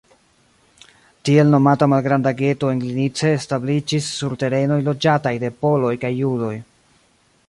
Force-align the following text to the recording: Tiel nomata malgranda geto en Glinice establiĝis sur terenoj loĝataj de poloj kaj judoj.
Tiel 1.29 1.51
nomata 1.55 1.87
malgranda 1.91 2.31
geto 2.39 2.71
en 2.75 2.81
Glinice 2.85 3.31
establiĝis 3.41 4.07
sur 4.17 4.35
terenoj 4.45 4.79
loĝataj 4.87 5.37
de 5.45 5.55
poloj 5.67 5.93
kaj 6.05 6.15
judoj. 6.21 6.53